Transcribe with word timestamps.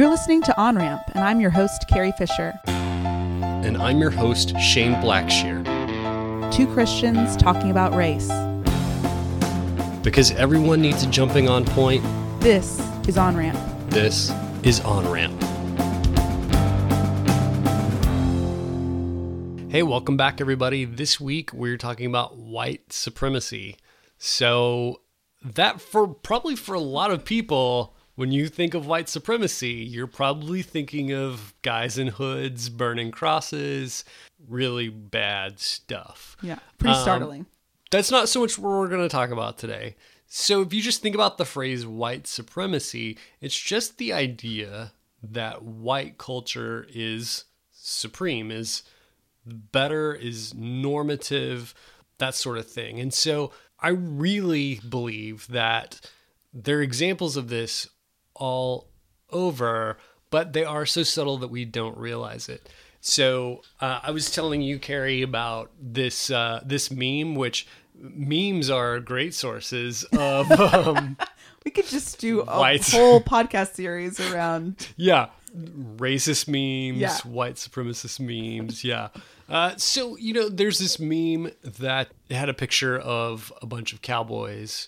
You're 0.00 0.08
listening 0.08 0.40
to 0.44 0.58
On 0.58 0.76
Ramp, 0.76 1.02
and 1.12 1.22
I'm 1.22 1.40
your 1.40 1.50
host, 1.50 1.84
Kerri 1.86 2.16
Fisher. 2.16 2.58
And 2.64 3.76
I'm 3.76 3.98
your 3.98 4.08
host, 4.08 4.58
Shane 4.58 4.94
Blackshear. 4.94 5.62
Two 6.50 6.66
Christians 6.72 7.36
talking 7.36 7.70
about 7.70 7.92
race. 7.92 8.28
Because 10.02 10.30
everyone 10.32 10.80
needs 10.80 11.02
a 11.02 11.10
jumping 11.10 11.50
on 11.50 11.66
point, 11.66 12.02
This 12.40 12.80
is 13.06 13.18
On 13.18 13.36
Ramp. 13.36 13.58
this 13.90 14.32
is 14.62 14.80
On 14.80 15.06
Ramp. 15.06 15.38
Hey, 19.70 19.82
welcome 19.82 20.16
back, 20.16 20.40
everybody. 20.40 20.86
This 20.86 21.20
week 21.20 21.52
we're 21.52 21.76
talking 21.76 22.06
about 22.06 22.38
white 22.38 22.90
supremacy. 22.90 23.76
So, 24.16 25.02
that 25.44 25.78
for 25.78 26.08
probably 26.08 26.56
for 26.56 26.74
a 26.74 26.80
lot 26.80 27.10
of 27.10 27.22
people, 27.22 27.94
when 28.20 28.32
you 28.32 28.48
think 28.48 28.74
of 28.74 28.86
white 28.86 29.08
supremacy, 29.08 29.72
you're 29.72 30.06
probably 30.06 30.60
thinking 30.60 31.10
of 31.10 31.54
guys 31.62 31.96
in 31.96 32.08
hoods 32.08 32.68
burning 32.68 33.10
crosses, 33.10 34.04
really 34.46 34.90
bad 34.90 35.58
stuff. 35.58 36.36
Yeah, 36.42 36.58
pretty 36.76 36.96
Um, 36.96 37.00
startling. 37.00 37.46
That's 37.90 38.10
not 38.10 38.28
so 38.28 38.40
much 38.40 38.58
what 38.58 38.68
we're 38.68 38.88
going 38.88 39.00
to 39.00 39.08
talk 39.08 39.30
about 39.30 39.56
today. 39.56 39.96
So, 40.26 40.60
if 40.60 40.74
you 40.74 40.82
just 40.82 41.00
think 41.00 41.14
about 41.14 41.38
the 41.38 41.46
phrase 41.46 41.86
white 41.86 42.26
supremacy, 42.26 43.16
it's 43.40 43.58
just 43.58 43.96
the 43.96 44.12
idea 44.12 44.92
that 45.22 45.62
white 45.62 46.18
culture 46.18 46.86
is 46.92 47.44
supreme, 47.72 48.50
is 48.50 48.82
better, 49.46 50.12
is 50.12 50.52
normative, 50.52 51.72
that 52.18 52.34
sort 52.34 52.58
of 52.58 52.70
thing. 52.70 53.00
And 53.00 53.14
so, 53.14 53.50
I 53.78 53.88
really 53.88 54.78
believe 54.86 55.46
that 55.46 56.02
there 56.52 56.80
are 56.80 56.82
examples 56.82 57.38
of 57.38 57.48
this 57.48 57.88
all 58.40 58.88
over, 59.30 59.96
but 60.30 60.52
they 60.52 60.64
are 60.64 60.84
so 60.84 61.04
subtle 61.04 61.38
that 61.38 61.48
we 61.50 61.64
don't 61.64 61.96
realize 61.96 62.48
it. 62.48 62.68
So 63.00 63.62
uh, 63.80 64.00
I 64.02 64.10
was 64.10 64.30
telling 64.30 64.60
you, 64.62 64.78
Kerri, 64.80 65.22
about 65.22 65.70
this 65.80 66.30
uh, 66.30 66.60
this 66.64 66.90
meme, 66.90 67.36
which 67.36 67.66
memes 67.94 68.68
are 68.70 68.98
great 68.98 69.34
sources 69.34 70.04
of 70.12 70.50
um, 70.74 71.16
We 71.64 71.70
could 71.70 71.86
just 71.86 72.18
do 72.18 72.40
a 72.40 72.58
white- 72.58 72.90
whole 72.90 73.20
podcast 73.20 73.74
series 73.74 74.18
around. 74.18 74.88
yeah 74.96 75.28
racist 75.56 76.46
memes, 76.46 77.00
Yeah. 77.00 77.16
white 77.24 77.56
supremacist 77.56 78.20
memes. 78.20 78.84
Yeah. 78.84 79.08
Uh, 79.48 79.74
so 79.76 80.16
you 80.16 80.32
know, 80.32 80.48
there's 80.48 80.78
this 80.78 81.00
meme 81.00 81.50
that 81.64 82.08
had 82.30 82.48
a 82.48 82.54
picture 82.54 82.96
of 82.98 83.52
a 83.60 83.66
bunch 83.66 83.92
of 83.92 84.00
cowboys. 84.00 84.86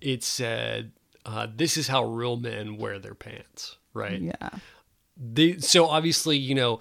It 0.00 0.22
said, 0.22 0.92
uh, 1.26 1.46
"This 1.54 1.76
is 1.76 1.88
how 1.88 2.04
real 2.04 2.36
men 2.36 2.76
wear 2.76 2.98
their 2.98 3.14
pants." 3.14 3.76
Right. 3.92 4.20
Yeah. 4.20 4.50
they 5.16 5.58
so 5.58 5.86
obviously 5.86 6.36
you 6.38 6.54
know 6.54 6.80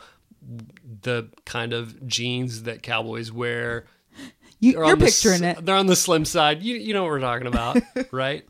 the 1.01 1.27
kind 1.45 1.73
of 1.73 2.07
jeans 2.07 2.63
that 2.63 2.81
cowboys 2.83 3.31
wear 3.31 3.85
You, 4.59 4.71
are 4.71 4.83
you're 4.83 4.93
on 4.93 4.99
the 4.99 5.05
picturing 5.05 5.43
it. 5.43 5.65
they're 5.65 5.75
on 5.75 5.87
the 5.87 5.95
slim 5.95 6.23
side 6.25 6.61
you, 6.63 6.75
you 6.75 6.93
know 6.93 7.03
what 7.03 7.09
we're 7.11 7.19
talking 7.19 7.47
about 7.47 7.77
right 8.11 8.45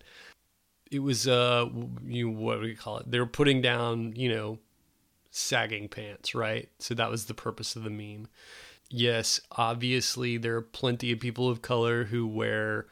it 0.91 0.99
was 0.99 1.27
uh 1.27 1.67
you 2.05 2.29
what 2.29 2.55
do 2.55 2.61
we 2.61 2.75
call 2.75 2.97
it 2.97 3.09
they 3.09 3.19
were 3.19 3.25
putting 3.25 3.61
down 3.61 4.13
you 4.15 4.29
know 4.29 4.59
sagging 5.31 5.87
pants 5.87 6.35
right 6.35 6.69
so 6.79 6.93
that 6.93 7.09
was 7.09 7.25
the 7.25 7.33
purpose 7.33 7.75
of 7.75 7.83
the 7.83 7.89
meme 7.89 8.27
yes 8.89 9.39
obviously 9.53 10.35
there 10.37 10.55
are 10.55 10.61
plenty 10.61 11.11
of 11.11 11.19
people 11.19 11.47
of 11.49 11.61
color 11.61 12.03
who 12.05 12.27
wear 12.27 12.87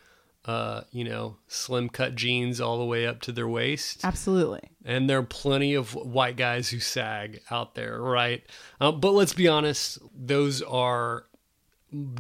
uh 0.48 0.82
you 0.92 1.04
know 1.04 1.36
slim 1.48 1.90
cut 1.90 2.16
jeans 2.16 2.60
all 2.62 2.78
the 2.80 2.86
way 2.86 3.06
up 3.06 3.22
to 3.22 3.32
their 3.32 3.48
waist 3.48 4.04
Absolutely. 4.04 4.62
and 4.86 5.10
there 5.10 5.20
are 5.20 5.24
plenty 5.24 5.74
of 5.74 5.94
white 5.94 6.38
guys 6.38 6.70
who 6.70 6.80
sag 6.80 7.42
out 7.52 7.76
there, 7.76 8.02
right? 8.02 8.44
Um, 8.80 9.00
but 9.00 9.12
let's 9.12 9.34
be 9.34 9.48
honest, 9.48 10.00
those 10.16 10.62
are 10.62 11.26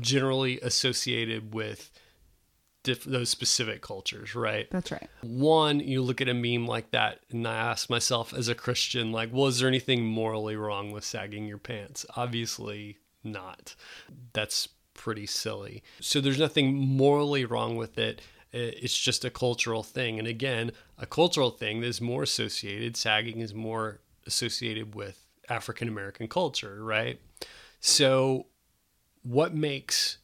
generally 0.01 0.59
associated 0.61 1.53
with 1.53 1.89
diff- 2.83 3.03
those 3.03 3.29
specific 3.29 3.81
cultures, 3.81 4.35
right? 4.35 4.69
That's 4.71 4.91
right. 4.91 5.09
One, 5.21 5.79
you 5.79 6.01
look 6.01 6.21
at 6.21 6.29
a 6.29 6.33
meme 6.33 6.67
like 6.67 6.91
that, 6.91 7.19
and 7.29 7.47
I 7.47 7.55
ask 7.55 7.89
myself 7.89 8.33
as 8.33 8.47
a 8.47 8.55
Christian, 8.55 9.11
like, 9.11 9.29
well, 9.31 9.47
is 9.47 9.59
there 9.59 9.67
anything 9.67 10.05
morally 10.05 10.55
wrong 10.55 10.91
with 10.91 11.03
sagging 11.03 11.45
your 11.45 11.57
pants? 11.57 12.05
Obviously 12.15 12.97
not. 13.23 13.75
That's 14.33 14.69
pretty 14.97 15.25
silly. 15.25 15.81
So 16.01 16.19
there's 16.19 16.39
nothing 16.39 16.75
morally 16.75 17.45
wrong 17.45 17.77
with 17.77 17.97
it. 17.97 18.21
It's 18.51 18.97
just 18.97 19.23
a 19.23 19.29
cultural 19.29 19.83
thing. 19.83 20.19
And 20.19 20.27
again, 20.27 20.71
a 20.97 21.05
cultural 21.05 21.51
thing 21.51 21.81
that 21.81 21.87
is 21.87 22.01
more 22.01 22.23
associated, 22.23 22.97
sagging 22.97 23.39
is 23.39 23.53
more 23.53 24.01
associated 24.25 24.95
with 24.95 25.23
African 25.49 25.87
American 25.87 26.27
culture, 26.27 26.83
right? 26.83 27.21
So 27.79 28.47
what 29.21 29.53
makes 29.53 30.17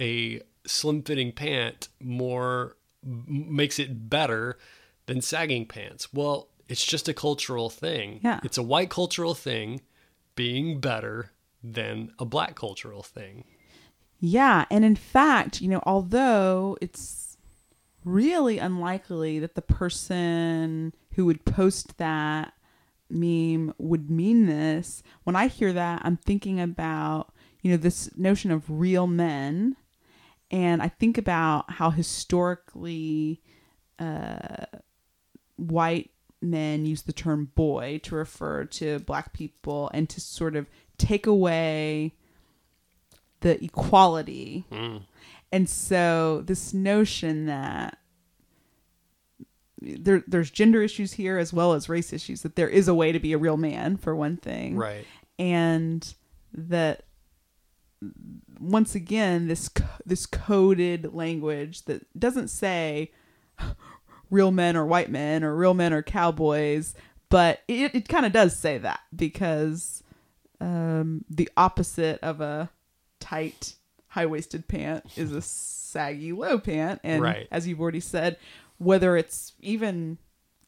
a 0.00 0.42
slim 0.66 1.02
fitting 1.02 1.32
pant 1.32 1.88
more 2.00 2.76
makes 3.02 3.78
it 3.78 4.10
better 4.10 4.58
than 5.06 5.20
sagging 5.20 5.64
pants 5.64 6.12
well 6.12 6.48
it's 6.68 6.84
just 6.84 7.08
a 7.08 7.14
cultural 7.14 7.70
thing 7.70 8.18
Yeah. 8.24 8.40
it's 8.42 8.58
a 8.58 8.62
white 8.64 8.90
cultural 8.90 9.34
thing 9.34 9.80
being 10.34 10.80
better 10.80 11.30
than 11.62 12.10
a 12.18 12.24
black 12.24 12.56
cultural 12.56 13.04
thing 13.04 13.44
Yeah, 14.18 14.64
and 14.70 14.84
in 14.84 14.96
fact, 14.96 15.60
you 15.60 15.68
know, 15.68 15.82
although 15.84 16.76
it's 16.80 17.36
really 18.04 18.58
unlikely 18.58 19.38
that 19.40 19.54
the 19.54 19.62
person 19.62 20.94
who 21.14 21.26
would 21.26 21.44
post 21.44 21.98
that 21.98 22.52
meme 23.10 23.74
would 23.78 24.10
mean 24.10 24.46
this, 24.46 25.02
when 25.24 25.36
I 25.36 25.48
hear 25.48 25.72
that, 25.72 26.02
I'm 26.04 26.16
thinking 26.16 26.60
about, 26.60 27.32
you 27.62 27.70
know, 27.70 27.76
this 27.76 28.16
notion 28.16 28.50
of 28.50 28.70
real 28.70 29.06
men. 29.06 29.76
And 30.50 30.80
I 30.80 30.88
think 30.88 31.18
about 31.18 31.72
how 31.72 31.90
historically 31.90 33.42
uh, 33.98 34.66
white 35.56 36.10
men 36.40 36.86
use 36.86 37.02
the 37.02 37.12
term 37.12 37.50
boy 37.54 38.00
to 38.04 38.14
refer 38.14 38.64
to 38.64 39.00
black 39.00 39.32
people 39.32 39.90
and 39.92 40.08
to 40.08 40.20
sort 40.20 40.54
of 40.54 40.66
take 40.98 41.26
away 41.26 42.14
the 43.40 43.62
equality. 43.62 44.64
And 45.52 45.68
so 45.68 46.42
this 46.44 46.74
notion 46.74 47.46
that 47.46 47.98
there 49.80 50.24
there's 50.26 50.50
gender 50.50 50.82
issues 50.82 51.12
here 51.12 51.38
as 51.38 51.52
well 51.52 51.72
as 51.74 51.88
race 51.88 52.12
issues 52.12 52.42
that 52.42 52.56
there 52.56 52.68
is 52.68 52.88
a 52.88 52.94
way 52.94 53.12
to 53.12 53.20
be 53.20 53.32
a 53.32 53.38
real 53.38 53.56
man 53.56 53.96
for 53.96 54.16
one 54.16 54.36
thing. 54.36 54.76
right 54.76 55.06
And 55.38 56.14
that 56.52 57.04
once 58.58 58.94
again 58.94 59.48
this 59.48 59.70
this 60.04 60.26
coded 60.26 61.14
language 61.14 61.84
that 61.84 62.06
doesn't 62.18 62.48
say 62.48 63.12
real 64.30 64.50
men 64.50 64.76
or 64.76 64.86
white 64.86 65.10
men 65.10 65.44
or 65.44 65.54
real 65.54 65.74
men 65.74 65.92
or 65.92 66.02
cowboys, 66.02 66.94
but 67.28 67.60
it, 67.68 67.94
it 67.94 68.08
kind 68.08 68.26
of 68.26 68.32
does 68.32 68.56
say 68.58 68.78
that 68.78 69.00
because 69.14 70.02
um, 70.60 71.24
the 71.28 71.48
opposite 71.56 72.18
of 72.20 72.40
a 72.40 72.70
tight 73.26 73.74
high 74.08 74.26
waisted 74.26 74.66
pant 74.68 75.04
is 75.16 75.32
a 75.32 75.42
saggy 75.42 76.32
low 76.32 76.58
pant, 76.58 77.00
and 77.02 77.22
Right. 77.22 77.48
as 77.50 77.66
you've 77.66 77.80
already 77.80 78.00
said, 78.00 78.36
whether 78.78 79.16
it's 79.16 79.52
even 79.60 80.18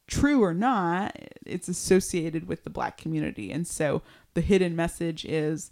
true 0.07 0.43
or 0.43 0.53
not, 0.53 1.15
it's 1.45 1.67
associated 1.69 2.47
with 2.47 2.63
the 2.63 2.69
black 2.69 2.97
community, 2.97 3.51
and 3.51 3.65
so 3.67 4.01
the 4.33 4.41
hidden 4.41 4.75
message 4.75 5.25
is 5.25 5.71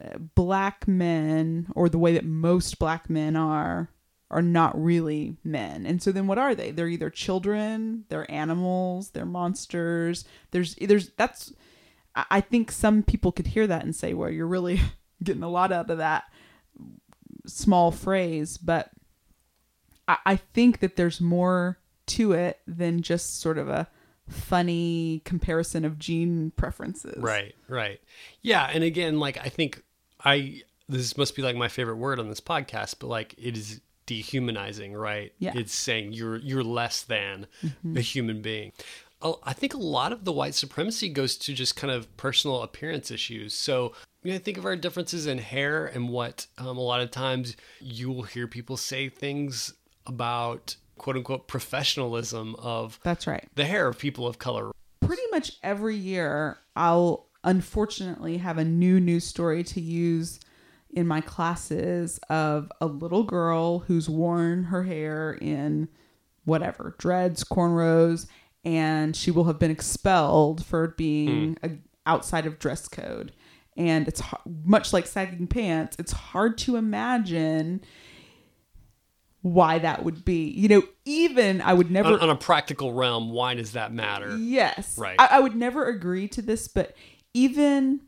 uh, 0.00 0.18
black 0.34 0.86
men 0.86 1.66
or 1.74 1.88
the 1.88 1.98
way 1.98 2.12
that 2.14 2.24
most 2.24 2.78
black 2.78 3.08
men 3.08 3.34
are 3.36 3.90
are 4.30 4.42
not 4.42 4.72
really 4.82 5.36
men. 5.44 5.86
And 5.86 6.02
so 6.02 6.10
then 6.12 6.26
what 6.26 6.36
are 6.38 6.54
they? 6.54 6.70
They're 6.72 6.88
either 6.88 7.10
children, 7.10 8.04
they're 8.08 8.30
animals, 8.30 9.10
they're 9.10 9.24
monsters. 9.24 10.24
There's 10.50 10.74
there's 10.76 11.10
that's 11.10 11.52
I 12.14 12.24
I 12.30 12.40
think 12.40 12.70
some 12.72 13.02
people 13.02 13.32
could 13.32 13.46
hear 13.48 13.66
that 13.66 13.84
and 13.84 13.94
say, 13.94 14.14
well, 14.14 14.30
you're 14.30 14.46
really 14.46 14.80
getting 15.22 15.42
a 15.42 15.48
lot 15.48 15.72
out 15.72 15.90
of 15.90 15.98
that 15.98 16.24
small 17.46 17.90
phrase, 17.90 18.56
but 18.56 18.90
I, 20.08 20.18
I 20.26 20.36
think 20.36 20.80
that 20.80 20.96
there's 20.96 21.20
more 21.20 21.78
to 22.06 22.32
it 22.32 22.60
than 22.66 23.02
just 23.02 23.40
sort 23.40 23.58
of 23.58 23.68
a 23.68 23.88
funny 24.28 25.22
comparison 25.24 25.84
of 25.84 25.98
jean 25.98 26.50
preferences. 26.56 27.16
right 27.22 27.54
right 27.68 28.00
yeah 28.42 28.68
and 28.72 28.82
again 28.82 29.20
like 29.20 29.38
i 29.38 29.48
think 29.48 29.84
i 30.24 30.60
this 30.88 31.16
must 31.16 31.36
be 31.36 31.42
like 31.42 31.54
my 31.54 31.68
favorite 31.68 31.94
word 31.96 32.18
on 32.18 32.28
this 32.28 32.40
podcast 32.40 32.96
but 32.98 33.06
like 33.06 33.36
it 33.38 33.56
is 33.56 33.80
dehumanizing 34.06 34.94
right 34.94 35.32
Yeah. 35.38 35.52
it's 35.54 35.72
saying 35.74 36.12
you're 36.12 36.38
you're 36.38 36.64
less 36.64 37.02
than 37.02 37.46
mm-hmm. 37.62 37.96
a 37.96 38.00
human 38.00 38.42
being 38.42 38.72
Oh, 39.22 39.40
I 39.44 39.54
think 39.54 39.72
a 39.72 39.78
lot 39.78 40.12
of 40.12 40.24
the 40.26 40.32
white 40.32 40.54
supremacy 40.54 41.08
goes 41.08 41.38
to 41.38 41.54
just 41.54 41.74
kind 41.74 41.90
of 41.90 42.14
personal 42.18 42.60
appearance 42.62 43.10
issues. 43.10 43.54
So, 43.54 43.94
you 44.26 44.32
know, 44.32 44.38
think 44.40 44.58
of 44.58 44.64
our 44.66 44.74
differences 44.74 45.28
in 45.28 45.38
hair 45.38 45.86
and 45.86 46.08
what 46.08 46.48
um, 46.58 46.76
a 46.76 46.80
lot 46.80 47.00
of 47.00 47.12
times 47.12 47.56
you 47.80 48.10
will 48.10 48.24
hear 48.24 48.48
people 48.48 48.76
say 48.76 49.08
things 49.08 49.72
about 50.04 50.74
quote 50.98 51.14
unquote 51.14 51.46
professionalism 51.46 52.56
of 52.56 52.98
That's 53.04 53.28
right. 53.28 53.46
the 53.54 53.64
hair 53.64 53.86
of 53.86 53.98
people 53.98 54.26
of 54.26 54.40
color. 54.40 54.72
pretty 55.00 55.22
much 55.30 55.52
every 55.62 55.94
year 55.94 56.58
I'll 56.74 57.28
unfortunately 57.44 58.38
have 58.38 58.58
a 58.58 58.64
new 58.64 58.98
news 58.98 59.24
story 59.24 59.62
to 59.62 59.80
use 59.80 60.40
in 60.90 61.06
my 61.06 61.20
classes 61.20 62.18
of 62.28 62.72
a 62.80 62.86
little 62.86 63.22
girl 63.22 63.80
who's 63.80 64.08
worn 64.08 64.64
her 64.64 64.82
hair 64.82 65.34
in 65.34 65.86
whatever 66.44 66.96
dreads, 66.98 67.44
cornrows, 67.44 68.26
and 68.64 69.14
she 69.14 69.30
will 69.30 69.44
have 69.44 69.60
been 69.60 69.70
expelled 69.70 70.64
for 70.66 70.88
being 70.88 71.56
a, 71.62 71.70
outside 72.06 72.46
of 72.46 72.58
dress 72.58 72.88
code. 72.88 73.32
And 73.76 74.08
it's 74.08 74.22
much 74.64 74.92
like 74.92 75.06
sagging 75.06 75.46
pants. 75.46 75.96
It's 75.98 76.12
hard 76.12 76.56
to 76.58 76.76
imagine 76.76 77.82
why 79.42 79.78
that 79.78 80.02
would 80.04 80.24
be. 80.24 80.48
You 80.48 80.68
know, 80.68 80.82
even 81.04 81.60
I 81.60 81.72
would 81.72 81.90
never 81.90 82.14
on, 82.14 82.20
on 82.20 82.30
a 82.30 82.36
practical 82.36 82.92
realm, 82.92 83.30
why 83.30 83.54
does 83.54 83.72
that 83.72 83.92
matter? 83.92 84.36
Yes. 84.36 84.96
Right. 84.98 85.16
I, 85.18 85.28
I 85.32 85.40
would 85.40 85.54
never 85.54 85.84
agree 85.84 86.26
to 86.28 86.42
this, 86.42 86.68
but 86.68 86.96
even 87.34 88.00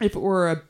if 0.00 0.14
it 0.14 0.20
were 0.20 0.50
a, 0.50 0.62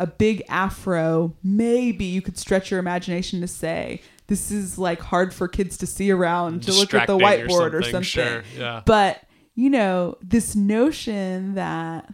a 0.00 0.06
big 0.06 0.42
afro, 0.48 1.36
maybe 1.42 2.04
you 2.04 2.22
could 2.22 2.38
stretch 2.38 2.70
your 2.70 2.80
imagination 2.80 3.40
to 3.42 3.46
say 3.46 4.00
this 4.26 4.50
is 4.50 4.78
like 4.78 5.00
hard 5.00 5.32
for 5.34 5.46
kids 5.46 5.76
to 5.78 5.86
see 5.86 6.10
around 6.10 6.62
to 6.62 6.72
look 6.72 6.94
at 6.94 7.06
the 7.06 7.16
whiteboard 7.16 7.74
or 7.74 7.82
something, 7.82 8.02
something. 8.02 8.02
Sure. 8.02 8.44
Yeah. 8.56 8.82
But, 8.84 9.22
you 9.54 9.70
know, 9.70 10.16
this 10.22 10.56
notion 10.56 11.54
that 11.54 12.12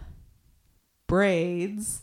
braids 1.10 2.02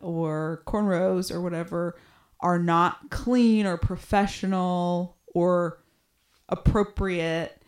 or 0.00 0.62
cornrows 0.64 1.34
or 1.34 1.40
whatever 1.40 1.96
are 2.38 2.58
not 2.58 3.10
clean 3.10 3.66
or 3.66 3.76
professional 3.76 5.16
or 5.34 5.82
appropriate 6.48 7.60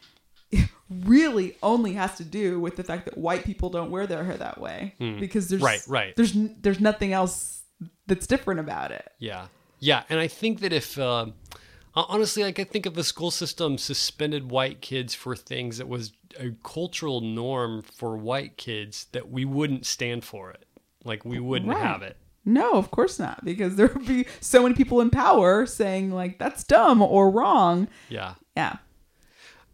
really 0.91 1.57
only 1.63 1.95
has 1.95 2.17
to 2.17 2.25
do 2.25 2.61
with 2.61 2.77
the 2.77 2.85
fact 2.85 3.07
that 3.07 3.19
white 3.19 3.45
people 3.45 3.69
don't 3.69 3.91
wear 3.91 4.07
their 4.07 4.23
hair 4.23 4.37
that 4.37 4.61
way 4.61 4.95
because 5.19 5.49
there's. 5.49 5.63
Right, 5.63 5.83
right. 5.89 6.15
there's 6.15 6.35
there's 6.61 6.79
nothing 6.79 7.13
else 7.13 7.65
that's 8.07 8.29
different 8.29 8.61
about 8.61 8.93
it. 8.93 9.11
Yeah, 9.19 9.47
yeah, 9.81 10.05
and 10.09 10.21
I 10.21 10.29
think 10.29 10.61
that 10.61 10.73
if 10.73 10.99
uh, 10.99 11.27
honestly, 11.97 12.45
like 12.45 12.61
I 12.61 12.65
think 12.65 12.87
if 12.87 12.95
the 12.95 13.03
school 13.03 13.31
system 13.31 13.79
suspended 13.79 14.51
white 14.51 14.81
kids 14.81 15.15
for 15.15 15.35
things 15.35 15.79
that 15.79 15.89
was 15.89 16.13
a 16.39 16.51
cultural 16.63 17.23
norm 17.23 17.83
for 17.83 18.17
white 18.17 18.57
kids, 18.57 19.07
that 19.13 19.31
we 19.31 19.45
wouldn't 19.45 19.87
stand 19.87 20.23
for 20.23 20.51
it. 20.51 20.66
Like 21.07 21.25
we 21.25 21.39
wouldn't 21.41 21.71
Right. 21.71 21.81
have 21.81 22.03
it. 22.03 22.17
No, 22.45 22.75
of 22.75 22.91
course 22.91 23.19
not, 23.19 23.45
because 23.45 23.75
there 23.77 23.89
would 23.89 24.07
be 24.07 24.27
so 24.41 24.63
many 24.63 24.75
people 24.75 25.01
in 25.01 25.11
power 25.11 25.67
saying 25.67 26.13
like 26.13 26.39
that's 26.39 26.63
dumb 26.65 27.03
or 27.03 27.31
wrong. 27.31 27.89
Yeah. 28.09 28.35
Yeah. 28.57 28.77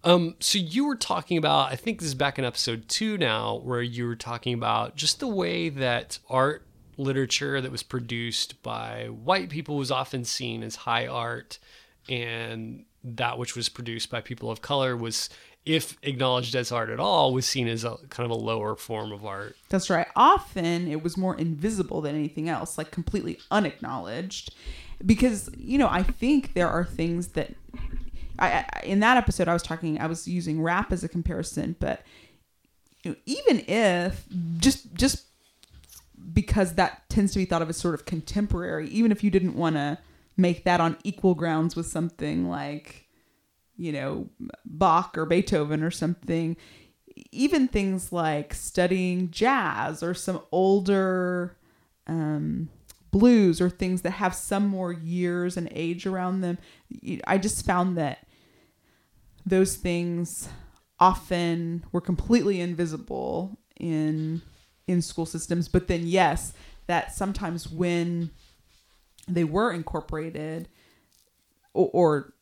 Um, 0.04 0.34
so 0.40 0.58
you 0.58 0.84
were 0.86 0.96
talking 0.96 1.36
about, 1.38 1.70
I 1.70 1.76
think 1.76 2.00
this 2.00 2.08
is 2.08 2.14
back 2.14 2.38
in 2.38 2.44
episode 2.44 2.88
two 2.88 3.16
now, 3.18 3.60
where 3.62 3.82
you 3.82 4.04
were 4.06 4.16
talking 4.16 4.52
about 4.54 4.96
just 4.96 5.20
the 5.20 5.28
way 5.28 5.68
that 5.68 6.18
art 6.28 6.66
literature 6.96 7.60
that 7.60 7.70
was 7.70 7.82
produced 7.84 8.60
by 8.62 9.06
white 9.06 9.48
people 9.48 9.76
was 9.76 9.90
often 9.92 10.24
seen 10.24 10.62
as 10.64 10.74
high 10.76 11.06
art, 11.06 11.58
and 12.08 12.84
that 13.04 13.38
which 13.38 13.54
was 13.54 13.68
produced 13.68 14.10
by 14.10 14.20
people 14.20 14.50
of 14.50 14.60
color 14.60 14.96
was, 14.96 15.28
if 15.64 15.96
acknowledged 16.02 16.54
as 16.56 16.72
art 16.72 16.90
at 16.90 16.98
all, 16.98 17.32
was 17.32 17.46
seen 17.46 17.68
as 17.68 17.84
a 17.84 17.96
kind 18.08 18.24
of 18.24 18.30
a 18.30 18.40
lower 18.40 18.74
form 18.74 19.12
of 19.12 19.24
art. 19.24 19.56
That's 19.68 19.88
right. 19.88 20.08
Often 20.16 20.88
it 20.88 21.02
was 21.02 21.16
more 21.16 21.36
invisible 21.36 22.00
than 22.00 22.14
anything 22.14 22.48
else, 22.48 22.76
like 22.76 22.90
completely 22.90 23.38
unacknowledged. 23.50 24.54
Because, 25.04 25.50
you 25.56 25.78
know, 25.78 25.88
I 25.88 26.02
think 26.02 26.54
there 26.54 26.68
are 26.68 26.84
things 26.84 27.28
that 27.28 27.54
I, 28.38 28.64
I 28.72 28.82
in 28.84 29.00
that 29.00 29.16
episode 29.16 29.48
I 29.48 29.52
was 29.52 29.62
talking 29.62 30.00
I 30.00 30.06
was 30.06 30.26
using 30.26 30.60
rap 30.62 30.92
as 30.92 31.04
a 31.04 31.08
comparison, 31.08 31.76
but 31.78 32.02
you 33.02 33.12
know, 33.12 33.16
even 33.26 33.60
if 33.68 34.24
just 34.58 34.92
just 34.94 35.26
because 36.32 36.74
that 36.74 37.08
tends 37.08 37.32
to 37.32 37.38
be 37.38 37.44
thought 37.44 37.62
of 37.62 37.68
as 37.68 37.76
sort 37.76 37.94
of 37.94 38.04
contemporary, 38.04 38.88
even 38.88 39.12
if 39.12 39.22
you 39.22 39.30
didn't 39.30 39.56
want 39.56 39.76
to 39.76 39.98
make 40.36 40.64
that 40.64 40.80
on 40.80 40.96
equal 41.04 41.34
grounds 41.34 41.76
with 41.76 41.86
something 41.86 42.48
like 42.48 43.06
you 43.76 43.92
know 43.92 44.28
Bach 44.64 45.16
or 45.16 45.26
Beethoven 45.26 45.82
or 45.82 45.90
something, 45.90 46.56
even 47.30 47.68
things 47.68 48.12
like 48.12 48.54
studying 48.54 49.30
jazz 49.30 50.02
or 50.02 50.14
some 50.14 50.40
older 50.50 51.56
um, 52.06 52.68
blues 53.10 53.60
or 53.60 53.70
things 53.70 54.02
that 54.02 54.10
have 54.10 54.34
some 54.34 54.66
more 54.66 54.92
years 54.92 55.56
and 55.56 55.68
age 55.72 56.06
around 56.06 56.40
them. 56.40 56.58
I 57.26 57.38
just 57.38 57.64
found 57.64 57.96
that 57.98 58.26
those 59.44 59.76
things 59.76 60.48
often 60.98 61.84
were 61.92 62.00
completely 62.00 62.60
invisible 62.60 63.58
in 63.78 64.42
in 64.86 65.02
school 65.02 65.26
systems. 65.26 65.68
But 65.68 65.88
then, 65.88 66.06
yes, 66.06 66.52
that 66.86 67.14
sometimes 67.14 67.68
when 67.68 68.30
they 69.28 69.44
were 69.44 69.72
incorporated 69.72 70.68
or, 71.74 71.90
or 71.92 72.34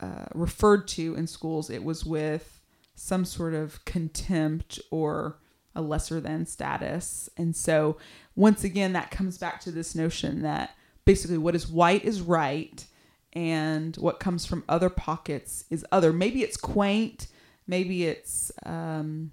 uh, 0.00 0.26
referred 0.34 0.86
to 0.88 1.14
in 1.14 1.26
schools, 1.26 1.70
it 1.70 1.84
was 1.84 2.04
with 2.04 2.60
some 2.94 3.24
sort 3.24 3.54
of 3.54 3.84
contempt 3.84 4.80
or 4.90 5.38
a 5.74 5.82
lesser 5.82 6.20
than 6.20 6.46
status. 6.46 7.28
And 7.36 7.54
so, 7.54 7.96
once 8.34 8.64
again, 8.64 8.92
that 8.92 9.10
comes 9.10 9.38
back 9.38 9.60
to 9.62 9.70
this 9.70 9.94
notion 9.94 10.42
that 10.42 10.76
basically 11.04 11.38
what 11.38 11.54
is 11.54 11.68
white 11.68 12.04
is 12.04 12.20
right 12.20 12.84
and 13.32 13.96
what 13.96 14.20
comes 14.20 14.46
from 14.46 14.64
other 14.68 14.90
pockets 14.90 15.64
is 15.70 15.84
other. 15.92 16.12
Maybe 16.12 16.42
it's 16.42 16.56
quaint, 16.56 17.28
maybe 17.66 18.04
it's. 18.06 18.50
Um, 18.64 19.32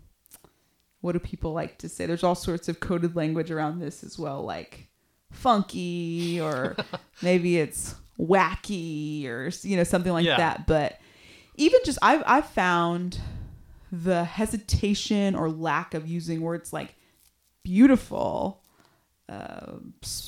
what 1.02 1.12
do 1.12 1.20
people 1.20 1.54
like 1.54 1.78
to 1.78 1.88
say? 1.88 2.08
There's 2.08 2.24
all 2.24 2.34
sorts 2.34 2.68
of 2.68 2.80
coded 2.80 3.16
language 3.16 3.52
around 3.52 3.78
this 3.78 4.04
as 4.04 4.18
well, 4.18 4.42
like 4.42 4.88
funky 5.32 6.42
or 6.42 6.76
maybe 7.22 7.60
it's 7.60 7.94
wacky 8.20 9.26
or 9.28 9.50
you 9.64 9.76
know 9.78 9.84
something 9.84 10.12
like 10.14 10.26
Yeah. 10.26 10.38
that. 10.38 10.68
But 10.68 11.00
even 11.56 11.80
just 11.86 12.00
I've 12.02 12.24
I've 12.26 12.48
found 12.48 13.20
the 13.92 14.24
hesitation 14.26 15.36
or 15.36 15.50
lack 15.50 15.94
of 15.94 16.08
using 16.08 16.42
words 16.42 16.74
like 16.74 16.96
beautiful, 17.64 18.62
uh, 19.30 19.74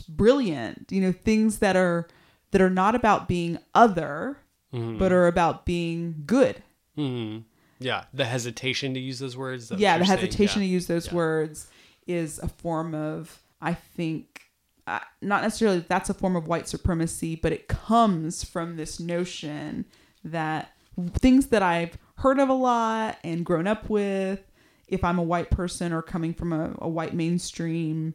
brilliant, 0.10 0.92
you 0.92 1.01
know, 1.01 1.12
things 1.12 1.60
that 1.60 1.75
are 1.75 2.07
that 2.51 2.62
are 2.62 2.69
not 2.69 2.95
about 2.95 3.28
being 3.28 3.57
other, 3.75 4.38
but 4.72 5.12
are 5.12 5.28
about 5.28 5.66
being 5.66 6.24
good. 6.25 6.62
hmm 6.95 7.40
Yeah, 7.80 8.06
the 8.13 8.25
hesitation 8.25 8.94
to 8.94 9.00
use 9.00 9.19
those 9.19 9.35
words. 9.38 9.64
is 9.64 9.69
that 9.69 9.76
what 9.76 9.81
yeah, 9.81 9.97
the 9.97 10.06
hesitation 10.06 10.62
Yeah. 10.62 10.68
to 10.68 10.71
use 10.71 10.88
those 10.88 11.07
Yeah. 11.07 11.14
words 11.14 11.68
is 12.07 12.40
a 12.40 12.47
form 12.47 12.95
of, 12.95 13.42
I 13.62 13.73
think, 13.73 14.46
uh, 14.88 15.00
not 15.22 15.42
necessarily 15.44 15.80
that 15.80 15.90
that's 15.90 16.10
a 16.10 16.14
form 16.14 16.36
of 16.36 16.48
white 16.48 16.68
supremacy, 16.68 17.36
but 17.36 17.52
it 17.52 17.68
comes 17.68 18.44
from 18.44 18.78
this 18.78 19.00
notion 19.00 19.86
that 20.24 20.72
things 21.14 21.48
that 21.48 21.62
I've 21.62 21.98
heard 22.16 22.40
of 22.40 22.48
a 22.48 22.54
lot 22.54 23.18
and 23.24 23.46
grown 23.46 23.68
up 23.68 23.90
with, 23.90 24.40
if 24.88 25.04
I'm 25.04 25.20
a 25.20 25.24
white 25.24 25.52
person 25.52 25.92
or 25.92 26.02
coming 26.02 26.34
from 26.34 26.54
a, 26.54 26.74
a 26.80 26.88
white 26.88 27.14
mainstream 27.14 28.14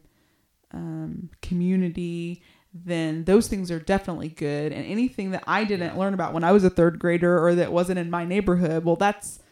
um, 0.71 1.29
community, 1.43 2.41
then 2.73 3.25
those 3.25 3.47
things 3.47 3.69
are 3.69 3.79
definitely 3.79 4.29
good. 4.29 4.71
And 4.71 4.83
anything 4.85 5.29
that 5.31 5.43
I 5.45 5.63
didn't 5.65 5.97
learn 5.97 6.15
about 6.15 6.33
when 6.33 6.43
I 6.43 6.51
was 6.51 6.63
a 6.63 6.71
third 6.71 6.97
grader 6.97 7.45
or 7.45 7.53
that 7.53 7.71
wasn't 7.71 7.99
in 7.99 8.09
my 8.09 8.25
neighborhood, 8.25 8.83
well, 8.83 8.95
that's 8.95 9.42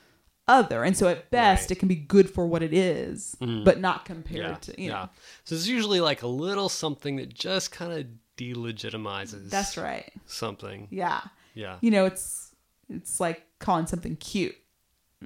other. 0.47 0.83
And 0.83 0.95
so 0.97 1.07
at 1.07 1.29
best, 1.31 1.63
Right. 1.63 1.71
it 1.71 1.79
can 1.79 1.87
be 1.87 1.95
good 1.95 2.29
for 2.29 2.45
what 2.45 2.63
it 2.63 2.73
is, 2.73 3.35
mm-hmm. 3.41 3.63
but 3.63 3.79
not 3.79 4.05
compared 4.05 4.39
Yeah, 4.39 4.55
to, 4.55 4.81
you 4.81 4.87
yeah. 4.89 4.93
know. 4.93 5.09
So 5.45 5.55
it's 5.55 5.67
usually 5.67 6.01
like 6.01 6.23
a 6.23 6.27
little 6.27 6.69
something 6.69 7.15
that 7.17 7.33
just 7.33 7.71
kind 7.71 7.93
of 7.93 8.05
delegitimizes. 8.37 9.49
That's 9.49 9.77
right. 9.77 10.11
Something. 10.25 10.87
Yeah. 10.91 11.21
Yeah. 11.53 11.77
You 11.81 11.91
know, 11.91 12.05
it's 12.05 12.51
it's 12.89 13.19
like 13.19 13.45
calling 13.59 13.87
something 13.87 14.15
cute. 14.17 14.55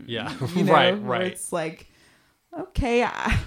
Yeah. 0.05 0.33
You 0.55 0.63
know, 0.63 0.73
right. 0.73 0.91
Right. 0.91 1.27
It's 1.27 1.51
like, 1.51 1.87
okay, 2.57 3.03
I, 3.03 3.09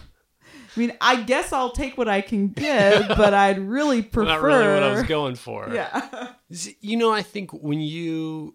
I 0.76 0.80
mean, 0.80 0.92
I 1.00 1.22
guess 1.22 1.52
I'll 1.52 1.70
take 1.72 1.98
what 1.98 2.08
I 2.08 2.20
can 2.20 2.48
get, 2.48 3.08
but 3.08 3.34
I'd 3.34 3.58
really 3.58 4.02
prefer. 4.02 4.28
Not 4.28 4.42
really 4.42 4.74
what 4.74 4.82
I 4.82 4.92
was 4.92 5.02
going 5.04 5.34
for. 5.34 5.68
Yeah. 5.72 6.32
You 6.80 6.96
know, 6.96 7.12
I 7.12 7.22
think 7.22 7.52
when 7.52 7.80
you 7.80 8.54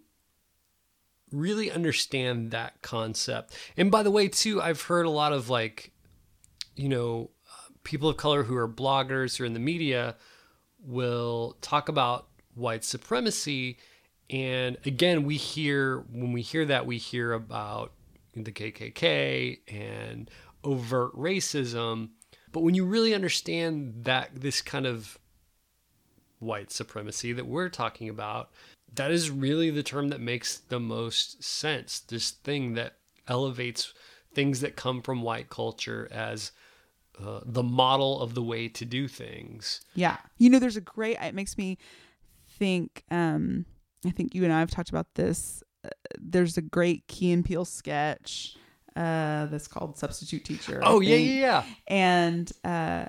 really 1.33 1.69
understand 1.69 2.51
that 2.51 2.81
concept, 2.81 3.53
and 3.75 3.91
by 3.91 4.03
the 4.03 4.11
way, 4.11 4.27
too, 4.27 4.61
I've 4.61 4.83
heard 4.83 5.05
a 5.05 5.09
lot 5.09 5.33
of 5.33 5.49
like, 5.49 5.91
you 6.75 6.87
know, 6.87 7.31
people 7.83 8.07
of 8.07 8.17
color 8.17 8.43
who 8.43 8.55
are 8.55 8.67
bloggers 8.67 9.39
or 9.39 9.45
in 9.45 9.53
the 9.53 9.59
media 9.59 10.15
will 10.79 11.57
talk 11.61 11.89
about 11.89 12.27
white 12.55 12.83
supremacy. 12.83 13.77
And 14.29 14.77
again, 14.85 15.23
we 15.23 15.37
hear, 15.37 15.99
when 16.11 16.31
we 16.31 16.41
hear 16.41 16.65
that, 16.65 16.85
we 16.85 16.97
hear 16.97 17.33
about 17.33 17.91
the 18.35 18.51
KKK 18.51 19.59
and 19.67 20.29
overt 20.63 21.13
racism. 21.13 22.09
But 22.51 22.63
when 22.63 22.75
you 22.75 22.85
really 22.85 23.13
understand 23.13 24.05
that 24.05 24.29
this 24.33 24.61
kind 24.61 24.85
of 24.85 25.17
white 26.39 26.71
supremacy 26.71 27.33
that 27.33 27.47
we're 27.47 27.69
talking 27.69 28.09
about, 28.09 28.51
that 28.95 29.11
is 29.11 29.29
really 29.29 29.69
the 29.69 29.83
term 29.83 30.09
that 30.09 30.19
makes 30.19 30.57
the 30.57 30.79
most 30.79 31.43
sense. 31.43 31.99
This 31.99 32.31
thing 32.31 32.73
that 32.73 32.97
elevates 33.27 33.93
things 34.33 34.61
that 34.61 34.75
come 34.75 35.01
from 35.01 35.21
white 35.21 35.49
culture 35.49 36.07
as 36.11 36.51
uh, 37.23 37.41
the 37.45 37.63
model 37.63 38.19
of 38.21 38.33
the 38.33 38.43
way 38.43 38.67
to 38.67 38.85
do 38.85 39.07
things. 39.07 39.81
Yeah. 39.93 40.17
You 40.37 40.49
know, 40.49 40.59
there's 40.59 40.77
a 40.77 40.81
great, 40.81 41.17
it 41.21 41.35
makes 41.35 41.57
me 41.57 41.77
think, 42.57 43.03
um, 43.11 43.65
I 44.05 44.09
think 44.09 44.35
you 44.35 44.43
and 44.43 44.51
I 44.51 44.59
have 44.59 44.71
talked 44.71 44.89
about 44.89 45.13
this. 45.15 45.63
Uh, 45.85 45.89
there's 46.19 46.57
a 46.57 46.61
great 46.61 47.07
Key 47.07 47.31
and 47.31 47.45
Peele 47.45 47.65
sketch 47.65 48.57
uh, 48.95 49.45
that's 49.47 49.67
called 49.67 49.97
Substitute 49.97 50.45
Teacher. 50.45 50.81
Oh 50.83 50.99
yeah, 50.99 51.15
yeah, 51.15 51.39
yeah. 51.39 51.63
And 51.87 52.51
uh, 52.63 53.05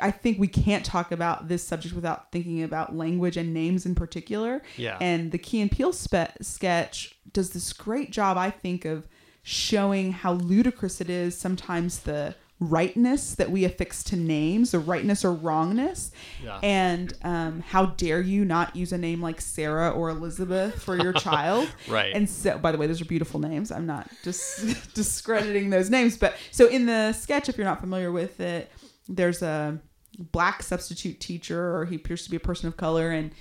I 0.00 0.10
think 0.10 0.38
we 0.38 0.48
can't 0.48 0.84
talk 0.84 1.10
about 1.12 1.48
this 1.48 1.62
subject 1.64 1.94
without 1.94 2.30
thinking 2.32 2.62
about 2.62 2.94
language 2.96 3.36
and 3.36 3.52
names 3.52 3.84
in 3.86 3.94
particular. 3.94 4.62
Yeah. 4.76 4.96
And 5.00 5.32
the 5.32 5.38
Key 5.38 5.60
and 5.60 5.70
Peele 5.70 5.92
spe- 5.92 6.40
sketch 6.42 7.16
does 7.32 7.50
this 7.50 7.72
great 7.72 8.10
job, 8.12 8.36
I 8.36 8.50
think, 8.50 8.84
of 8.84 9.06
showing 9.42 10.12
how 10.12 10.34
ludicrous 10.34 11.00
it 11.00 11.08
is 11.10 11.36
sometimes 11.36 12.00
the 12.00 12.34
rightness 12.60 13.36
that 13.36 13.50
we 13.52 13.64
affix 13.64 14.02
to 14.02 14.16
names, 14.16 14.72
the 14.72 14.78
rightness 14.80 15.24
or 15.24 15.32
wrongness, 15.32 16.10
Yeah. 16.42 16.58
and 16.62 17.14
um, 17.22 17.60
how 17.60 17.86
dare 17.86 18.20
you 18.20 18.44
not 18.44 18.74
use 18.74 18.92
a 18.92 18.98
name 18.98 19.22
like 19.22 19.40
Sarah 19.40 19.90
or 19.90 20.08
Elizabeth 20.10 20.82
for 20.82 20.96
your 20.96 21.12
child? 21.28 21.68
Right. 21.86 22.12
And 22.12 22.28
so, 22.28 22.58
by 22.58 22.72
the 22.72 22.78
way, 22.78 22.88
those 22.88 23.00
are 23.00 23.04
beautiful 23.04 23.38
names. 23.38 23.70
I'm 23.70 23.86
not 23.86 24.10
just 24.24 24.92
discrediting 24.94 25.70
those 25.70 25.88
names, 25.88 26.16
but 26.18 26.34
so 26.50 26.66
in 26.66 26.86
the 26.86 27.12
sketch, 27.12 27.48
if 27.48 27.56
you're 27.56 27.64
not 27.64 27.80
familiar 27.80 28.10
with 28.10 28.40
it, 28.40 28.72
there's 29.08 29.42
a 29.42 29.80
black 30.18 30.62
substitute 30.62 31.20
teacher, 31.20 31.76
or 31.76 31.84
he 31.84 31.96
appears 31.96 32.24
to 32.24 32.30
be 32.30 32.36
a 32.36 32.40
person 32.40 32.68
of 32.68 32.76
color, 32.76 33.10
and 33.10 33.32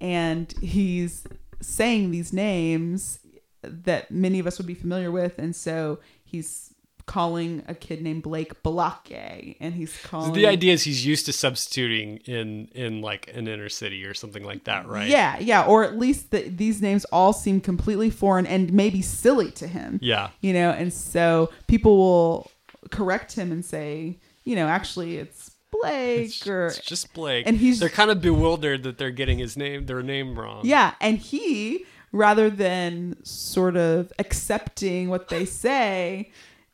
and 0.00 0.52
he's 0.60 1.24
saying 1.60 2.10
these 2.10 2.32
names 2.32 3.20
that 3.62 4.10
many 4.10 4.38
of 4.38 4.46
us 4.46 4.58
would 4.58 4.66
be 4.66 4.74
familiar 4.74 5.10
with, 5.10 5.38
and 5.38 5.54
so 5.54 6.00
he's 6.24 6.72
calling 7.06 7.62
a 7.66 7.74
kid 7.74 8.00
named 8.00 8.22
Blake 8.22 8.62
Balake, 8.62 9.56
and 9.60 9.74
he's 9.74 9.96
calling 10.04 10.32
The 10.32 10.46
idea 10.46 10.72
is 10.72 10.84
he's 10.84 11.04
used 11.04 11.26
to 11.26 11.32
substituting 11.32 12.18
in 12.18 12.68
in 12.74 13.00
like 13.00 13.30
an 13.34 13.48
inner 13.48 13.68
city 13.68 14.04
or 14.04 14.14
something 14.14 14.44
like 14.44 14.64
that, 14.64 14.86
right? 14.88 15.08
Yeah, 15.08 15.38
yeah, 15.38 15.64
or 15.64 15.84
at 15.84 15.98
least 15.98 16.30
the, 16.30 16.42
these 16.48 16.80
names 16.80 17.04
all 17.06 17.32
seem 17.32 17.60
completely 17.60 18.10
foreign 18.10 18.46
and 18.46 18.72
maybe 18.72 19.02
silly 19.02 19.50
to 19.52 19.66
him. 19.66 19.98
Yeah. 20.02 20.30
you 20.40 20.52
know, 20.52 20.70
and 20.70 20.92
so 20.92 21.50
people 21.66 21.96
will 21.96 22.50
correct 22.90 23.34
him 23.34 23.52
and 23.52 23.64
say, 23.64 24.18
you 24.44 24.56
know, 24.56 24.66
actually 24.68 25.16
it's 25.18 25.50
Blake 25.70 26.26
It's, 26.26 26.46
or 26.46 26.66
it's 26.66 26.78
just 26.80 27.12
Blake. 27.14 27.46
and 27.46 27.56
he's- 27.56 27.78
they're 27.80 27.88
kind 27.88 28.10
of 28.10 28.20
bewildered 28.20 28.82
that 28.82 28.98
they're 28.98 29.10
getting 29.10 29.38
his 29.38 29.56
name 29.56 29.86
their 29.86 30.02
name 30.02 30.38
wrong. 30.38 30.62
yeah, 30.64 30.94
and 31.00 31.18
he 31.18 31.84
rather 32.12 32.50
than 32.50 33.16
sort 33.24 33.76
of 33.76 34.12
accepting 34.18 35.08
what 35.08 35.28
they 35.28 35.44
say. 35.64 36.30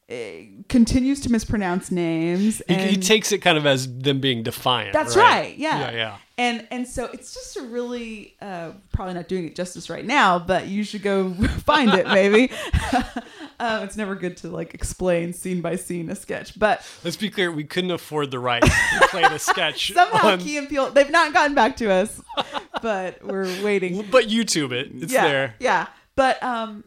eh, 0.08 0.46
continues 0.70 1.20
to 1.20 1.30
mispronounce 1.30 1.90
names 1.92 2.62
He, 2.66 2.74
and 2.74 2.90
he 2.90 2.96
takes 2.96 3.30
it 3.30 3.38
kind 3.38 3.58
of 3.58 3.66
as 3.66 3.86
them 3.98 4.20
being 4.20 4.42
defiant. 4.42 4.94
That's 4.94 5.16
right. 5.16 5.54
Yeah. 5.58 5.78
Yeah, 5.80 5.90
yeah. 5.92 6.16
And 6.38 6.66
and 6.70 6.88
so 6.88 7.04
it's 7.12 7.34
just 7.34 7.56
a 7.58 7.62
really 7.62 8.34
uh, 8.40 8.70
probably 8.92 9.14
not 9.14 9.28
doing 9.28 9.44
it 9.44 9.54
justice 9.54 9.90
right 9.90 10.04
now, 10.06 10.38
but 10.38 10.66
you 10.66 10.82
should 10.82 11.02
go 11.02 11.34
find 11.66 11.92
it 11.94 12.06
maybe. 12.08 12.50
um, 13.60 13.82
it's 13.82 13.96
never 13.96 14.14
good 14.14 14.36
to 14.38 14.48
like 14.48 14.74
explain 14.74 15.32
scene 15.32 15.60
by 15.60 15.76
scene 15.76 16.08
a 16.10 16.14
sketch, 16.14 16.58
but 16.58 16.86
Let's 17.04 17.16
be 17.16 17.30
clear, 17.30 17.50
we 17.50 17.64
couldn't 17.64 17.90
afford 17.90 18.30
the 18.30 18.38
rights 18.38 18.68
to 18.68 19.08
play 19.10 19.22
the 19.22 19.38
sketch. 19.38 19.92
somehow 19.92 20.28
on- 20.32 20.38
Key 20.40 20.56
and 20.58 20.68
Peele 20.68 20.90
they've 20.90 21.10
not 21.10 21.32
gotten 21.32 21.54
back 21.54 21.76
to 21.78 21.90
us, 21.90 22.20
but 22.82 23.24
we're 23.24 23.44
waiting. 23.64 24.06
but 24.10 24.26
YouTube 24.28 24.72
it. 24.72 24.90
It's 24.94 25.12
yeah, 25.12 25.26
there. 25.26 25.54
Yeah, 25.60 25.86
but 26.16 26.42
um, 26.42 26.84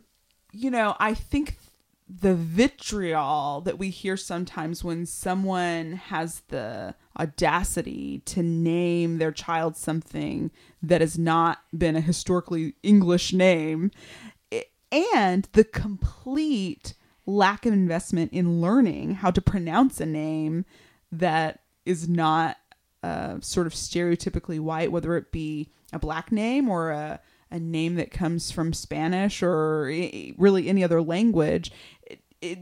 you 0.51 0.71
know, 0.71 0.95
I 0.99 1.13
think 1.13 1.57
the 2.13 2.35
vitriol 2.35 3.61
that 3.61 3.77
we 3.79 3.89
hear 3.89 4.17
sometimes 4.17 4.83
when 4.83 5.05
someone 5.05 5.93
has 5.93 6.41
the 6.49 6.93
audacity 7.17 8.19
to 8.25 8.43
name 8.43 9.17
their 9.17 9.31
child 9.31 9.75
something 9.77 10.51
that 10.81 10.99
has 11.01 11.17
not 11.17 11.59
been 11.77 11.95
a 11.95 12.01
historically 12.01 12.73
English 12.83 13.31
name, 13.33 13.91
and 14.91 15.47
the 15.53 15.63
complete 15.63 16.93
lack 17.25 17.65
of 17.65 17.73
investment 17.73 18.33
in 18.33 18.61
learning 18.61 19.15
how 19.15 19.31
to 19.31 19.41
pronounce 19.41 19.99
a 19.99 20.05
name 20.05 20.65
that 21.11 21.61
is 21.85 22.09
not 22.09 22.57
uh, 23.03 23.37
sort 23.41 23.67
of 23.67 23.73
stereotypically 23.73 24.59
white, 24.59 24.91
whether 24.91 25.15
it 25.15 25.31
be 25.31 25.69
a 25.93 25.99
black 25.99 26.31
name 26.31 26.69
or 26.69 26.91
a, 26.91 27.19
a 27.49 27.59
name 27.59 27.95
that 27.95 28.11
comes 28.11 28.51
from 28.51 28.73
Spanish 28.73 29.41
or 29.41 29.85
really 30.37 30.67
any 30.67 30.83
other 30.83 31.01
language, 31.01 31.71
it, 32.03 32.21
it 32.41 32.59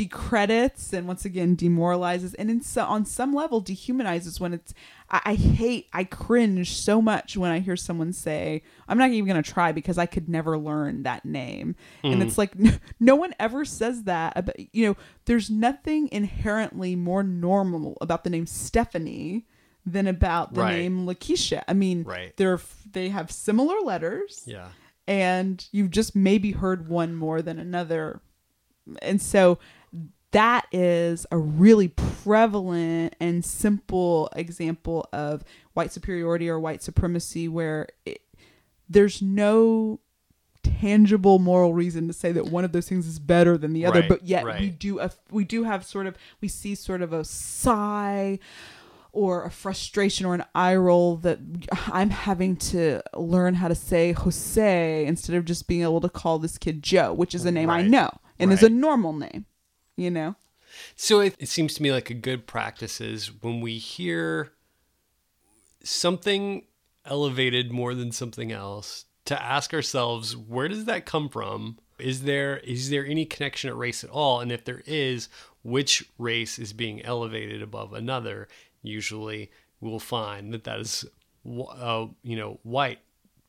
decredits 0.00 0.94
and 0.94 1.06
once 1.06 1.26
again 1.26 1.54
demoralizes 1.54 2.32
and 2.32 2.50
in 2.50 2.62
so, 2.62 2.82
on 2.84 3.04
some 3.04 3.34
level 3.34 3.62
dehumanizes 3.62 4.40
when 4.40 4.54
it's 4.54 4.72
I, 5.10 5.20
I 5.26 5.34
hate 5.34 5.88
I 5.92 6.04
cringe 6.04 6.74
so 6.74 7.02
much 7.02 7.36
when 7.36 7.50
I 7.50 7.58
hear 7.58 7.76
someone 7.76 8.14
say 8.14 8.62
I'm 8.88 8.96
not 8.96 9.10
even 9.10 9.28
gonna 9.28 9.42
try 9.42 9.72
because 9.72 9.98
I 9.98 10.06
could 10.06 10.26
never 10.26 10.56
learn 10.56 11.02
that 11.02 11.26
name 11.26 11.76
and 12.02 12.14
hmm. 12.14 12.22
it's 12.22 12.38
like 12.38 12.58
no, 12.58 12.72
no 12.98 13.14
one 13.14 13.34
ever 13.38 13.66
says 13.66 14.04
that 14.04 14.32
about 14.36 14.56
you 14.74 14.86
know 14.86 14.96
there's 15.26 15.50
nothing 15.50 16.08
inherently 16.10 16.96
more 16.96 17.22
normal 17.22 17.98
about 18.00 18.24
the 18.24 18.30
name 18.30 18.46
Stephanie 18.46 19.44
than 19.84 20.06
about 20.06 20.54
the 20.54 20.62
Right. 20.62 20.78
name 20.78 21.04
Lakeisha 21.06 21.62
I 21.68 21.74
mean 21.74 22.04
Right. 22.04 22.34
they're 22.38 22.58
they 22.90 23.10
have 23.10 23.30
similar 23.30 23.78
letters 23.82 24.44
Yeah. 24.46 24.68
and 25.06 25.62
you've 25.72 25.90
just 25.90 26.16
maybe 26.16 26.52
heard 26.52 26.88
one 26.88 27.14
more 27.14 27.42
than 27.42 27.58
another. 27.58 28.22
And 29.02 29.20
so 29.20 29.58
that 30.32 30.66
is 30.72 31.26
a 31.30 31.38
really 31.38 31.88
prevalent 31.88 33.16
and 33.20 33.44
simple 33.44 34.28
example 34.36 35.08
of 35.12 35.44
white 35.74 35.92
superiority 35.92 36.48
or 36.48 36.58
white 36.60 36.82
supremacy 36.82 37.48
where 37.48 37.88
it, 38.04 38.20
there's 38.88 39.20
no 39.20 40.00
tangible 40.62 41.38
moral 41.38 41.72
reason 41.74 42.06
to 42.06 42.12
say 42.12 42.32
that 42.32 42.46
one 42.46 42.64
of 42.64 42.72
those 42.72 42.88
things 42.88 43.06
is 43.06 43.18
better 43.18 43.56
than 43.56 43.72
the 43.72 43.86
other 43.86 44.00
Right, 44.00 44.08
but 44.08 44.26
yet 44.26 44.44
we 44.60 44.70
do 44.70 45.00
a 45.00 45.10
we 45.30 45.44
do 45.44 45.64
have 45.64 45.84
sort 45.84 46.06
of 46.06 46.16
we 46.40 46.48
see 46.48 46.74
sort 46.74 47.02
of 47.02 47.12
a 47.12 47.24
sigh 47.24 48.38
or 49.12 49.44
a 49.44 49.50
frustration 49.50 50.26
or 50.26 50.34
an 50.34 50.44
eye 50.54 50.76
roll 50.76 51.16
that 51.16 51.38
I'm 51.92 52.10
having 52.10 52.56
to 52.56 53.02
learn 53.16 53.54
how 53.54 53.68
to 53.68 53.74
say 53.74 54.12
Jose 54.12 55.06
instead 55.06 55.34
of 55.34 55.44
just 55.44 55.66
being 55.66 55.82
able 55.82 56.00
to 56.02 56.08
call 56.08 56.38
this 56.38 56.58
kid 56.58 56.82
Joe, 56.82 57.12
which 57.12 57.34
is 57.34 57.44
a 57.44 57.50
name 57.50 57.70
I 57.70 57.82
know 57.82 58.10
and 58.38 58.52
is 58.52 58.62
a 58.62 58.68
normal 58.68 59.12
name, 59.12 59.46
you 60.00 60.10
know? 60.10 60.34
So 60.96 61.20
it, 61.20 61.36
it 61.38 61.48
seems 61.48 61.74
to 61.74 61.82
me 61.82 61.92
like 61.92 62.10
a 62.10 62.14
good 62.14 62.46
practice 62.46 63.00
is 63.00 63.30
when 63.42 63.60
we 63.60 63.78
hear 63.78 64.52
something 65.82 66.64
elevated 67.04 67.72
more 67.72 67.94
than 67.94 68.12
something 68.12 68.52
else 68.52 69.04
to 69.26 69.42
ask 69.42 69.74
ourselves 69.74 70.36
where 70.36 70.68
does 70.68 70.86
that 70.86 71.06
come 71.06 71.28
from? 71.28 71.78
Is 71.98 72.22
there 72.22 72.58
is 72.58 72.88
there 72.88 73.04
any 73.04 73.26
connection 73.26 73.68
at 73.68 73.76
race 73.76 74.02
at 74.02 74.10
all? 74.10 74.40
And 74.40 74.50
if 74.50 74.64
there 74.64 74.82
is 74.86 75.28
which 75.62 76.04
race 76.18 76.58
is 76.58 76.72
being 76.72 77.02
elevated 77.02 77.62
above 77.62 77.92
another? 77.92 78.48
Usually 78.82 79.50
we'll 79.80 79.98
find 79.98 80.54
that 80.54 80.64
that 80.64 80.80
is 80.80 81.04
uh, 81.46 82.06
you 82.22 82.36
know 82.36 82.58
white 82.62 83.00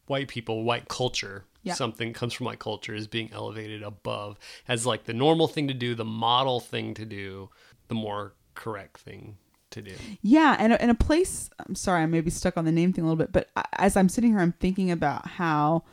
white 0.07 0.27
people 0.27 0.63
white 0.63 0.89
culture 0.89 1.45
Yeah. 1.63 1.73
something 1.73 2.13
comes 2.13 2.33
from 2.33 2.45
my 2.45 2.55
culture 2.55 2.95
is 2.95 3.07
being 3.07 3.29
elevated 3.31 3.83
above 3.83 4.39
as 4.67 4.85
like 4.85 5.03
the 5.03 5.13
normal 5.13 5.47
thing 5.47 5.67
to 5.67 5.73
do 5.73 5.93
the 5.95 6.05
model 6.05 6.59
thing 6.59 6.93
to 6.95 7.05
do 7.05 7.49
the 7.87 7.95
more 7.95 8.33
correct 8.55 8.99
thing 8.99 9.37
to 9.69 9.81
do 9.81 9.93
Yeah, 10.21 10.55
and 10.59 10.73
in 10.73 10.89
a 10.89 10.95
place. 10.95 11.49
I'm 11.65 11.75
sorry, 11.75 12.03
I 12.03 12.05
may 12.05 12.21
be 12.21 12.29
stuck 12.29 12.57
on 12.57 12.65
the 12.65 12.71
name 12.71 12.93
thing 12.93 13.03
a 13.03 13.07
little 13.07 13.17
bit, 13.17 13.31
but 13.31 13.49
as 13.77 13.95
I'm 13.95 14.09
sitting 14.09 14.31
here, 14.31 14.39
I'm 14.39 14.51
thinking 14.53 14.91
about 14.91 15.27
how 15.27 15.83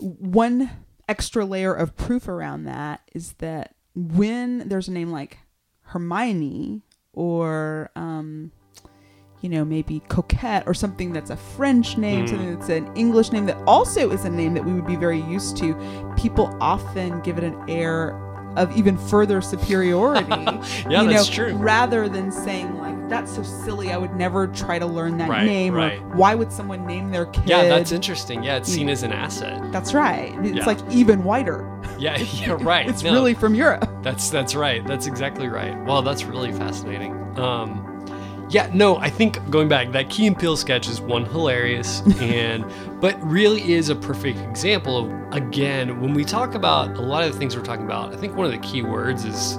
one 0.00 0.70
extra 1.08 1.44
layer 1.44 1.74
of 1.74 1.96
proof 1.96 2.28
around 2.28 2.64
that 2.64 3.02
is 3.14 3.34
that 3.34 3.74
when 3.94 4.68
there's 4.68 4.88
a 4.88 4.92
name 4.92 5.10
like 5.10 5.38
Hermione 5.82 6.82
or 7.12 7.90
um, 7.94 8.50
you 9.42 9.48
know 9.50 9.64
maybe 9.64 10.00
Coquette 10.08 10.64
or 10.66 10.72
something 10.74 11.12
that's 11.12 11.30
a 11.30 11.36
French 11.36 11.98
name, 11.98 12.24
Mm. 12.24 12.28
something 12.30 12.54
that's 12.56 12.68
an 12.70 12.90
English 12.96 13.30
name 13.32 13.44
that 13.46 13.58
also 13.66 14.10
is 14.10 14.24
a 14.24 14.30
name 14.30 14.54
that 14.54 14.64
we 14.64 14.72
would 14.72 14.86
be 14.86 14.96
very 14.96 15.20
used 15.22 15.56
to, 15.58 15.74
people 16.16 16.56
often 16.60 17.20
give 17.20 17.36
it 17.38 17.44
an 17.44 17.56
air 17.68 18.18
of 18.56 18.74
even 18.76 18.96
further 18.98 19.40
superiority. 19.40 20.26
Yeah, 20.90 21.02
you 21.02 21.10
that's 21.10 21.28
know, 21.28 21.34
true. 21.34 21.54
Rather 21.56 22.08
than 22.08 22.30
saying 22.30 22.78
like 22.78 23.08
that's 23.08 23.34
so 23.34 23.42
silly, 23.42 23.92
I 23.92 23.96
would 23.98 24.14
never 24.16 24.46
try 24.46 24.78
to 24.78 24.86
learn 24.86 25.18
that 25.18 25.28
Right, 25.28 25.44
name, 25.44 25.74
right. 25.74 25.98
or 26.00 26.16
why 26.16 26.34
would 26.34 26.50
someone 26.52 26.86
name 26.86 27.10
their 27.10 27.26
kid? 27.26 27.44
yeah 27.46 27.64
that's 27.68 27.92
interesting 27.92 28.42
yeah 28.42 28.56
it's 28.56 28.70
seen 28.72 28.88
as 28.88 29.02
an 29.02 29.12
asset 29.12 29.60
That's 29.72 29.92
right. 29.94 30.34
It's 30.44 30.56
Yeah. 30.58 30.66
like 30.66 30.78
even 30.90 31.24
whiter. 31.24 31.66
yeah 31.98 32.16
yeah 32.34 32.56
right 32.60 32.88
It's 32.88 33.02
No. 33.02 33.12
really 33.12 33.34
from 33.34 33.54
Europe. 33.54 33.88
That's 34.02 34.30
that's 34.30 34.54
right. 34.54 34.86
That's 34.86 35.06
exactly 35.06 35.48
right. 35.48 35.74
Well, 35.86 36.02
that's 36.02 36.24
really 36.24 36.52
fascinating. 36.52 37.12
Um, 37.38 37.91
Yeah, 38.52 38.70
no, 38.74 38.98
I 38.98 39.08
think 39.08 39.38
going 39.48 39.68
back, 39.68 39.92
that 39.92 40.10
Key 40.10 40.26
and 40.26 40.38
Peele 40.38 40.58
sketch 40.58 40.86
is 40.86 41.00
one 41.00 41.24
hilarious 41.24 42.02
and 42.20 42.66
but 43.00 43.20
really 43.22 43.72
is 43.72 43.88
a 43.88 43.96
perfect 43.96 44.38
example 44.40 44.98
of 44.98 45.34
again, 45.34 46.02
when 46.02 46.12
we 46.12 46.22
talk 46.22 46.54
about 46.54 46.94
a 46.98 47.00
lot 47.00 47.24
of 47.24 47.32
the 47.32 47.38
things 47.38 47.56
we're 47.56 47.62
talking 47.62 47.86
about, 47.86 48.12
I 48.12 48.18
think 48.18 48.36
one 48.36 48.44
of 48.44 48.52
the 48.52 48.58
key 48.58 48.82
words 48.82 49.24
is 49.24 49.58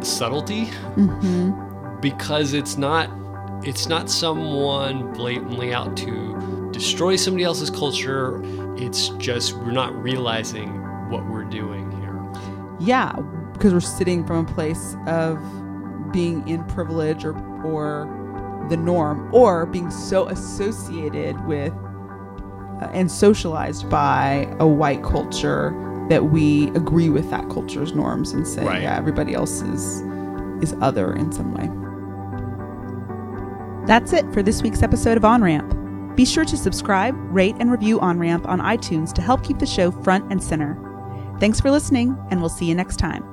subtlety. 0.00 0.66
Mm-hmm. 0.96 2.00
Because 2.00 2.54
it's 2.54 2.78
not 2.78 3.10
it's 3.62 3.86
not 3.86 4.08
someone 4.08 5.12
blatantly 5.12 5.74
out 5.74 5.94
to 5.98 6.70
destroy 6.72 7.16
somebody 7.16 7.44
else's 7.44 7.68
culture. 7.68 8.40
It's 8.76 9.10
just 9.18 9.58
we're 9.58 9.72
not 9.72 9.94
realizing 10.02 10.70
what 11.10 11.28
we're 11.28 11.44
doing 11.44 11.92
here. 12.00 12.18
Yeah, 12.80 13.12
because 13.52 13.74
we're 13.74 13.80
sitting 13.80 14.26
from 14.26 14.46
a 14.46 14.52
place 14.54 14.96
of 15.06 15.38
being 16.12 16.46
in 16.48 16.64
privilege 16.64 17.24
or 17.24 17.34
or 17.64 18.06
the 18.70 18.76
norm 18.76 19.28
or 19.34 19.66
being 19.66 19.90
so 19.90 20.28
associated 20.28 21.42
with 21.46 21.72
uh, 22.82 22.88
and 22.92 23.10
socialized 23.10 23.88
by 23.90 24.48
a 24.60 24.66
white 24.66 25.02
culture 25.02 25.74
that 26.08 26.26
we 26.26 26.68
agree 26.70 27.08
with 27.08 27.28
that 27.30 27.48
culture's 27.50 27.92
norms 27.94 28.32
and 28.32 28.46
say 28.46 28.64
Right. 28.64 28.82
yeah 28.82 28.96
everybody 28.96 29.34
else 29.34 29.60
is 29.62 30.00
is 30.62 30.74
other 30.80 31.14
in 31.14 31.32
some 31.32 31.52
way 31.54 31.68
That's 33.86 34.12
it 34.12 34.30
for 34.32 34.42
this 34.42 34.62
week's 34.62 34.82
episode 34.82 35.16
of 35.16 35.24
On 35.24 35.42
Ramp. 35.42 35.74
Be 36.16 36.24
sure 36.24 36.44
to 36.44 36.56
subscribe, 36.56 37.14
rate, 37.34 37.56
and 37.58 37.70
review 37.72 37.98
On 38.00 38.18
Ramp 38.18 38.46
on 38.46 38.60
iTunes 38.60 39.12
to 39.14 39.22
help 39.22 39.42
keep 39.42 39.58
the 39.58 39.66
show 39.66 39.90
front 39.90 40.30
and 40.30 40.40
center. 40.42 40.76
Thanks 41.40 41.60
for 41.60 41.70
listening, 41.70 42.16
and 42.30 42.40
we'll 42.40 42.50
see 42.50 42.66
you 42.66 42.74
next 42.74 42.98
time. 42.98 43.24